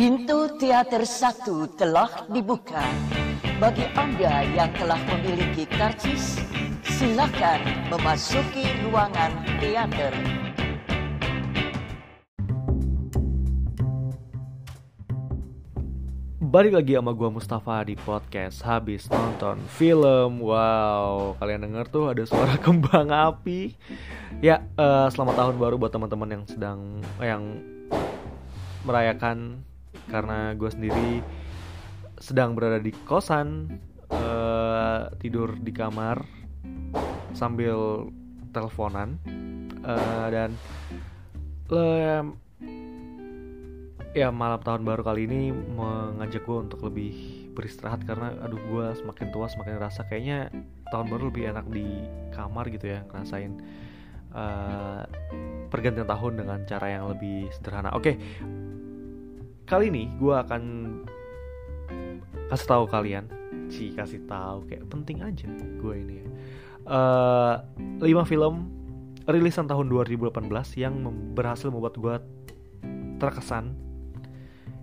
[0.00, 2.80] Pintu teater satu telah dibuka.
[3.60, 6.40] Bagi Anda yang telah memiliki karcis,
[6.88, 7.60] silakan
[7.92, 9.28] memasuki ruangan
[9.60, 10.16] teater.
[16.48, 22.24] Balik lagi sama gua Mustafa di podcast Habis nonton film Wow, kalian denger tuh ada
[22.24, 23.76] suara kembang api
[24.40, 27.44] Ya, uh, selamat tahun baru buat teman-teman yang sedang Yang
[28.88, 29.68] merayakan
[30.08, 31.20] Karena gue sendiri
[32.20, 33.80] sedang berada di kosan
[34.12, 36.20] uh, Tidur di kamar
[37.36, 38.08] Sambil
[38.52, 39.20] teleponan
[39.84, 40.56] uh, Dan
[41.72, 42.24] uh,
[44.10, 47.14] ya malam tahun baru kali ini mengajak gue untuk lebih
[47.54, 50.50] beristirahat karena aduh gue semakin tua semakin rasa kayaknya
[50.90, 51.86] tahun baru lebih enak di
[52.34, 53.54] kamar gitu ya ngerasain
[54.34, 55.06] uh,
[55.70, 57.94] pergantian tahun dengan cara yang lebih sederhana.
[57.94, 58.18] Oke.
[59.70, 60.62] Kali ini gue akan
[62.50, 63.30] kasih tahu kalian,
[63.70, 66.26] si kasih tahu kayak penting aja gue ini ya.
[66.90, 67.54] Uh,
[68.02, 68.66] 5 film
[69.30, 71.06] rilisan tahun 2018 yang
[71.38, 72.18] berhasil membuat gue
[73.22, 73.78] terkesan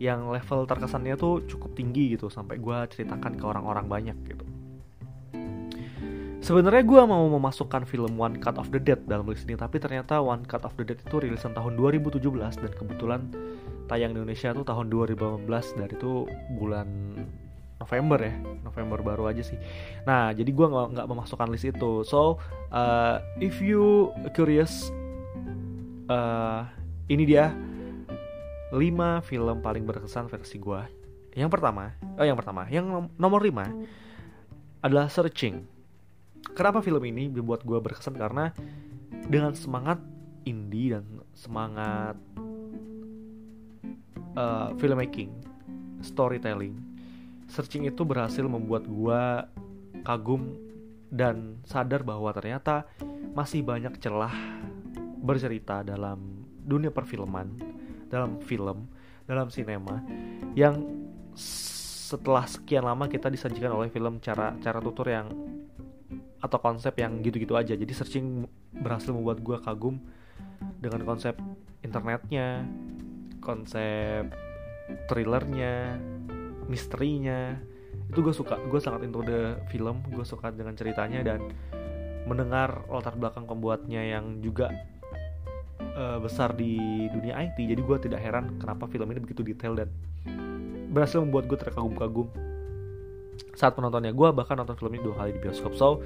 [0.00, 4.48] yang level terkesannya tuh cukup tinggi gitu sampai gue ceritakan ke orang-orang banyak gitu.
[6.40, 10.24] Sebenarnya gue mau memasukkan film One Cut of the Dead dalam list ini, tapi ternyata
[10.24, 12.16] One Cut of the Dead itu rilisan tahun 2017
[12.64, 13.28] dan kebetulan
[13.90, 15.50] tayang di Indonesia tuh tahun 2018
[15.82, 16.88] dari itu bulan
[17.80, 19.58] November ya, November baru aja sih.
[20.06, 22.06] Nah, jadi gue nggak memasukkan list itu.
[22.06, 22.38] So,
[22.70, 24.92] uh, if you curious,
[26.10, 26.68] uh,
[27.10, 27.50] ini dia
[28.70, 30.80] 5 film paling berkesan versi gue
[31.34, 35.66] Yang pertama Oh yang pertama Yang nomor 5 Adalah Searching
[36.54, 38.54] Kenapa film ini membuat gue berkesan Karena
[39.26, 39.98] Dengan semangat
[40.46, 42.14] indie Dan semangat
[44.34, 45.32] uh, Filmmaking
[46.02, 46.76] Storytelling
[47.50, 49.22] Searching itu berhasil membuat gue
[50.06, 50.54] Kagum
[51.10, 52.86] Dan sadar bahwa ternyata
[53.34, 54.32] Masih banyak celah
[55.20, 57.80] Bercerita dalam dunia perfilman
[58.10, 58.90] dalam film,
[59.24, 60.02] dalam sinema
[60.58, 60.82] yang
[61.38, 65.30] setelah sekian lama kita disajikan oleh film cara cara tutur yang
[66.42, 67.78] atau konsep yang gitu-gitu aja.
[67.78, 70.02] Jadi searching berhasil membuat gue kagum
[70.82, 71.38] dengan konsep
[71.86, 72.66] internetnya,
[73.42, 74.30] konsep
[75.08, 75.98] thrillernya,
[76.70, 77.56] misterinya.
[78.10, 81.50] Itu gue suka, gue sangat into the film, gue suka dengan ceritanya dan
[82.28, 84.70] mendengar latar belakang pembuatnya yang juga
[85.96, 89.88] uh, besar di dunia IT jadi gue tidak heran kenapa film ini begitu detail dan
[90.90, 92.28] berhasil membuat gue terkagum-kagum.
[93.54, 95.72] Saat penontonnya gue bahkan nonton film ini dua kali di bioskop.
[95.78, 96.02] So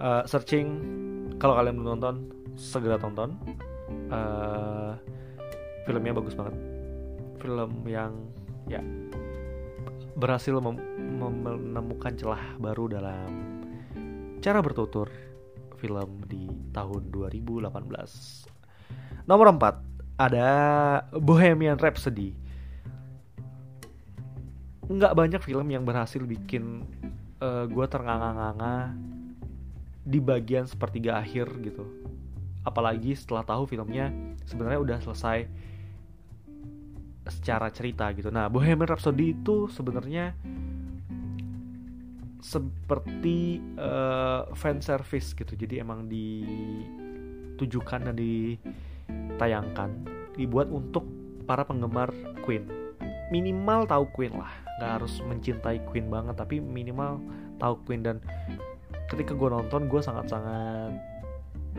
[0.00, 0.66] uh, searching
[1.36, 2.14] kalau kalian belum nonton
[2.56, 3.36] segera tonton.
[4.08, 4.96] Uh,
[5.84, 6.54] filmnya bagus banget
[7.42, 8.12] film yang
[8.70, 8.82] ya
[10.14, 10.78] berhasil mem
[11.18, 13.30] menemukan celah baru dalam
[14.38, 15.10] cara bertutur
[15.78, 18.52] film di tahun 2018
[19.22, 20.48] Nomor 4 ada
[21.14, 22.34] Bohemian Rhapsody.
[24.90, 26.82] Nggak banyak film yang berhasil bikin
[27.38, 28.98] uh, eh, gue ternganga-nganga
[30.02, 31.86] di bagian sepertiga akhir gitu.
[32.66, 34.10] Apalagi setelah tahu filmnya
[34.46, 35.46] sebenarnya udah selesai
[37.28, 38.30] secara cerita gitu.
[38.30, 40.34] Nah, Bohemian Rhapsody itu sebenarnya
[42.42, 45.54] seperti uh, fan service gitu.
[45.54, 48.58] Jadi emang ditujukan dan di
[49.38, 49.90] tayangkan
[50.34, 51.04] dibuat untuk
[51.44, 52.10] para penggemar
[52.42, 52.82] Queen
[53.32, 57.16] minimal tahu Queen lah nggak harus mencintai Queen banget tapi minimal
[57.56, 58.20] tahu Queen dan
[59.08, 60.92] ketika gue nonton gue sangat-sangat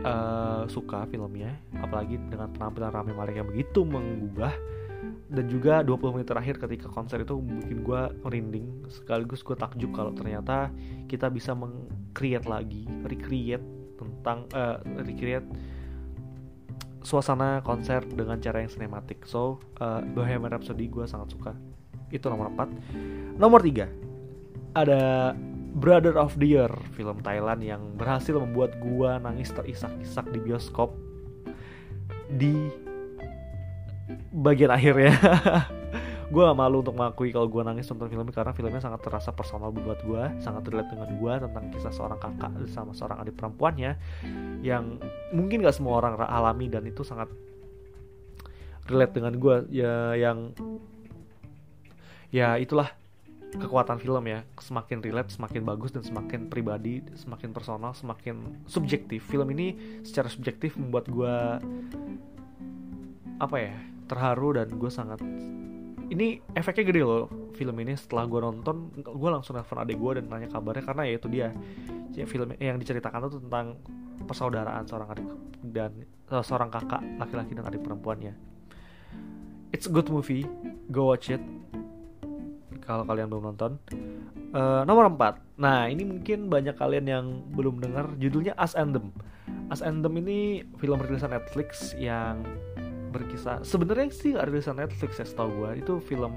[0.02, 4.54] uh, suka filmnya apalagi dengan penampilan Rami Malek yang begitu menggugah
[5.28, 10.12] dan juga 20 menit terakhir ketika konser itu bikin gue merinding sekaligus gue takjub kalau
[10.14, 10.70] ternyata
[11.10, 13.64] kita bisa meng-create lagi recreate
[13.98, 15.46] tentang uh, recreate
[17.04, 19.28] suasana konser dengan cara yang sinematik.
[19.28, 21.52] So, uh, Bohemian Rhapsody gue sangat suka.
[22.08, 23.36] Itu nomor 4.
[23.36, 24.04] Nomor 3
[24.74, 25.32] ada
[25.74, 30.94] Brother of the Year, film Thailand yang berhasil membuat gue nangis terisak-isak di bioskop
[32.30, 32.70] di
[34.32, 35.14] bagian akhirnya.
[36.34, 39.70] gue gak malu untuk mengakui kalau gue nangis nonton film karena filmnya sangat terasa personal
[39.70, 43.94] buat gue sangat relate dengan gue tentang kisah seorang kakak sama seorang adik perempuannya
[44.64, 44.98] yang
[45.30, 47.30] mungkin gak semua orang alami dan itu sangat
[48.90, 50.50] relate dengan gue ya yang
[52.34, 52.90] ya itulah
[53.54, 54.42] kekuatan film ya.
[54.58, 59.22] Semakin relate semakin bagus dan semakin pribadi semakin personal semakin subjektif.
[59.30, 61.34] Film ini secara subjektif membuat gue
[63.38, 65.20] apa ya terharu dan gue sangat
[66.12, 67.96] ini efeknya gede loh film ini.
[67.96, 71.48] Setelah gue nonton gue langsung nelfon adik gue dan nanya kabarnya karena ya itu dia.
[72.14, 73.66] Film yang diceritakan itu tentang
[74.24, 75.26] persaudaraan seorang adik
[75.74, 75.90] dan
[76.30, 78.34] uh, seorang kakak laki-laki dan adik perempuannya.
[79.74, 80.46] It's a good movie.
[80.92, 81.42] Go watch it.
[82.84, 83.80] Kalau kalian belum nonton.
[84.54, 88.14] Uh, nomor 4 nah ini mungkin banyak kalian yang belum dengar.
[88.22, 89.10] Judulnya As and Them
[89.66, 92.46] As and Them ini film rilisan Netflix yang
[93.14, 93.62] berkisah.
[93.62, 96.34] Sebenarnya sih gak rilisan Netflix ya setahu gue itu film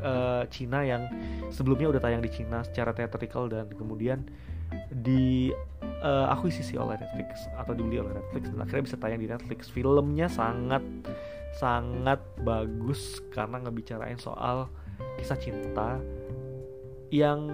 [0.00, 1.04] uh, Cina yang
[1.52, 4.24] sebelumnya udah tayang di Cina secara theatrical dan kemudian
[4.90, 5.52] di
[6.00, 9.68] uh, akuisisi oleh Netflix atau dibeli oleh Netflix dan akhirnya bisa tayang di Netflix.
[9.68, 10.82] Filmnya sangat
[11.54, 14.66] sangat bagus karena ngebicarain soal
[15.20, 16.02] kisah cinta
[17.14, 17.46] yang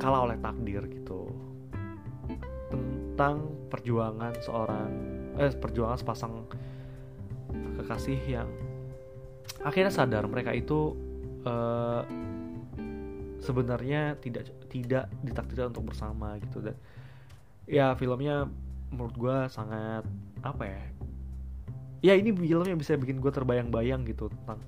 [0.00, 1.28] kalah oleh takdir gitu.
[2.72, 4.90] Tentang perjuangan seorang
[5.36, 6.48] eh perjuangan sepasang
[7.86, 8.50] kekasih yang
[9.62, 10.98] akhirnya sadar mereka itu
[11.46, 12.02] uh,
[13.38, 16.58] sebenarnya tidak tidak ditakdirkan untuk bersama gitu.
[16.58, 16.74] Dan
[17.70, 18.50] ya filmnya
[18.90, 20.02] menurut gue sangat
[20.42, 20.82] apa ya
[22.04, 24.58] ya ini filmnya bisa bikin gue terbayang-bayang gitu tentang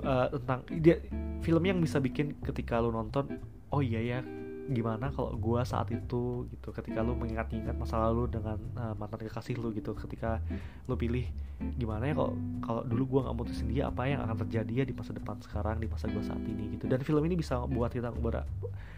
[0.00, 0.96] uh, tentang dia
[1.44, 3.28] film yang bisa bikin ketika lu nonton
[3.68, 4.18] oh iya ya
[4.64, 6.68] gimana kalau gue saat itu gitu.
[6.72, 9.92] Ketika lu mengingat-ingat masa lalu dengan uh, mantan kekasih lu gitu.
[9.92, 10.40] Ketika
[10.88, 11.28] lu pilih
[11.76, 12.32] gimana ya kalau
[12.64, 15.78] kalau dulu gue nggak mutusin dia apa yang akan terjadi ya di masa depan sekarang
[15.78, 16.88] di masa gue saat ini gitu.
[16.88, 18.44] Dan film ini bisa buat kita ber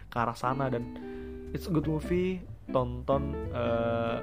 [0.07, 0.83] ke arah sana dan
[1.51, 2.39] it's a good movie.
[2.67, 4.19] Tonton uh,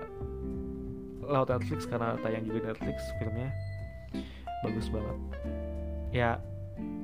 [1.24, 3.48] lewat Netflix karena tayang juga Netflix filmnya.
[4.60, 5.16] Bagus banget.
[6.12, 6.30] Ya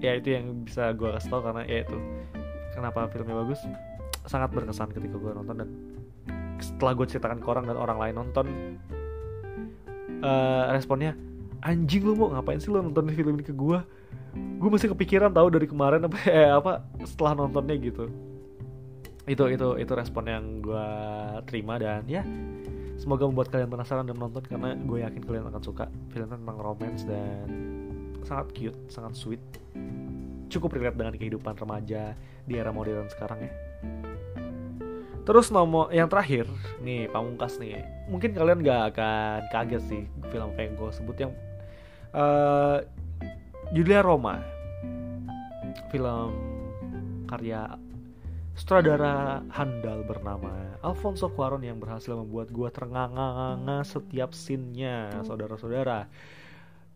[0.00, 1.96] ya itu yang bisa gue kasih tau karena ya itu
[2.72, 3.60] kenapa filmnya bagus
[4.28, 5.68] sangat berkesan ketika gue nonton dan
[6.60, 8.46] setelah gue ceritakan ke orang dan orang lain nonton
[10.20, 11.16] uh, responnya
[11.60, 13.80] anjing lu mau ngapain sih lu nonton film ini ke gue
[14.30, 18.06] gue masih kepikiran tahu dari kemarin apa eh, apa setelah nontonnya gitu.
[19.26, 20.86] Itu itu itu respon yang gue
[21.50, 22.22] terima dan ya
[23.00, 25.90] semoga membuat kalian penasaran dan menonton karena gue yakin kalian akan suka.
[26.14, 27.46] Filmnya tentang romance dan
[28.22, 29.42] sangat cute sangat sweet.
[30.50, 32.14] Cukup relate dengan kehidupan remaja
[32.46, 33.69] di era modern sekarang ya
[35.30, 36.50] Terus nomor yang terakhir
[36.82, 40.02] nih pamungkas nih, mungkin kalian gak akan kaget sih
[40.34, 41.30] film kayak gue sebut yang
[42.10, 42.82] uh,
[43.70, 44.42] judulnya Roma,
[45.94, 46.34] film
[47.30, 47.78] karya
[48.58, 50.50] sutradara handal bernama
[50.82, 56.10] Alfonso Cuarón yang berhasil membuat gue terengah-engah setiap scene-nya, saudara-saudara.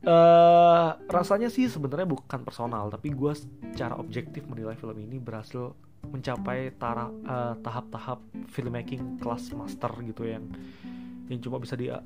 [0.03, 5.71] Uh, rasanya sih sebenarnya bukan personal, tapi gue secara objektif menilai film ini berhasil
[6.09, 8.21] mencapai uh, tahap-tahap
[8.53, 10.45] filmmaking kelas master gitu yang
[11.29, 12.05] yang cuma bisa dia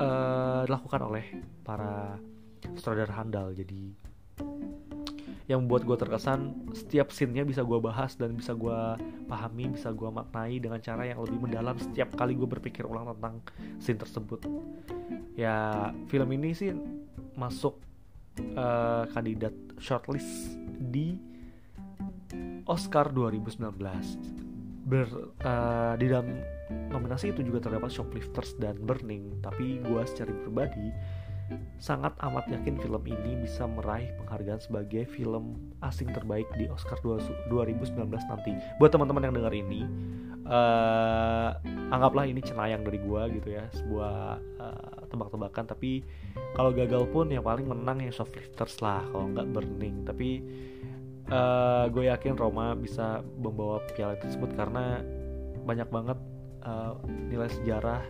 [0.00, 1.24] uh, dilakukan oleh
[1.64, 2.20] para
[2.76, 3.92] sutradara handal jadi
[5.50, 8.78] yang membuat gue terkesan setiap scene-nya bisa gue bahas dan bisa gue
[9.26, 13.42] pahami, bisa gue maknai dengan cara yang lebih mendalam setiap kali gue berpikir ulang tentang
[13.82, 14.40] scene tersebut.
[15.34, 16.70] Ya film ini sih
[17.34, 17.76] masuk
[18.54, 19.52] uh, kandidat
[19.82, 21.18] shortlist di
[22.66, 23.62] Oscar 2019.
[24.82, 25.06] Ber,
[25.46, 26.42] uh, di dalam
[26.90, 30.90] nominasi itu juga terdapat Shoplifters dan Burning, tapi gue secara pribadi
[31.82, 38.08] sangat amat yakin film ini bisa meraih penghargaan sebagai film asing terbaik di Oscar 2019
[38.08, 38.52] nanti.
[38.78, 39.82] Buat teman-teman yang dengar ini,
[40.46, 41.50] uh,
[41.92, 44.16] anggaplah ini cenayang dari gue gitu ya, sebuah
[44.62, 45.64] uh, tebak-tebakan.
[45.74, 46.06] Tapi
[46.54, 50.06] kalau gagal pun yang paling menang yang Shoplifters lah, kalau nggak Burning.
[50.06, 50.30] Tapi
[51.30, 55.04] uh, gue yakin Roma bisa membawa piala tersebut karena
[55.62, 56.18] banyak banget
[56.66, 58.02] uh, nilai sejarah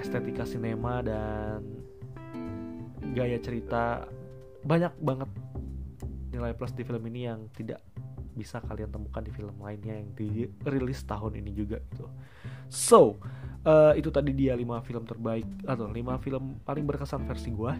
[0.00, 1.60] estetika sinema dan
[3.12, 4.08] gaya cerita
[4.64, 5.30] banyak banget
[6.32, 7.84] nilai plus di film ini yang tidak
[8.32, 12.08] bisa kalian temukan di film lainnya yang dirilis tahun ini juga gitu.
[12.72, 13.20] So,
[13.68, 17.72] uh, itu tadi dia 5 film terbaik atau 5 film paling berkesan versi gue.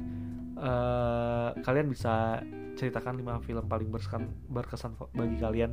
[0.60, 2.44] Uh, kalian bisa
[2.76, 5.72] ceritakan 5 film paling berkesan, berkesan bagi kalian.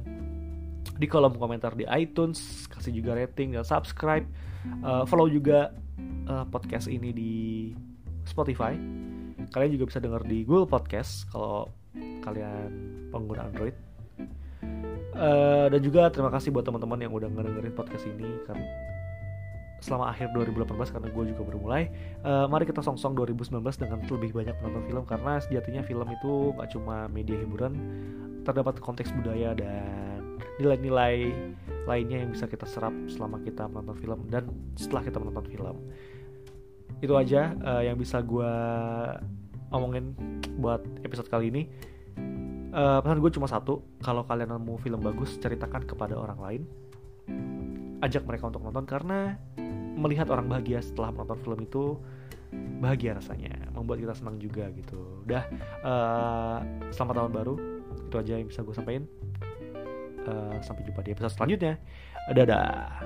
[0.99, 4.25] Di kolom komentar di iTunes kasih juga rating dan subscribe.
[4.83, 5.71] Uh, follow juga
[6.27, 7.33] uh, podcast ini di
[8.27, 8.75] Spotify.
[9.49, 11.71] Kalian juga bisa dengar di Google Podcast kalau
[12.21, 12.69] kalian
[13.09, 13.75] pengguna Android.
[15.19, 18.63] Uh, dan juga terima kasih buat teman-teman yang udah ngedengerin podcast ini karena
[19.79, 21.83] selama akhir 2018 karena gue juga baru mulai
[22.27, 26.69] uh, mari kita songsong 2019 dengan lebih banyak menonton film karena sejatinya film itu gak
[26.75, 27.73] cuma media hiburan
[28.43, 30.19] terdapat konteks budaya dan
[30.59, 31.31] nilai-nilai
[31.87, 35.75] lainnya yang bisa kita serap selama kita menonton film dan setelah kita menonton film.
[36.99, 38.53] Itu aja uh, yang bisa gue
[39.71, 40.13] omongin
[40.59, 41.63] buat episode kali ini.
[42.69, 46.61] Uh, pesan gue cuma satu kalau kalian mau film bagus ceritakan kepada orang lain
[47.99, 49.35] ajak mereka untuk nonton karena
[49.99, 51.99] melihat orang bahagia setelah menonton film itu
[52.79, 55.23] bahagia rasanya membuat kita senang juga gitu.
[55.27, 55.43] Udah
[55.85, 56.57] uh,
[56.89, 57.55] selamat tahun baru.
[58.09, 59.05] Itu aja yang bisa gue sampaikan.
[60.29, 61.75] Uh, sampai jumpa di episode selanjutnya.
[62.29, 63.01] Dadah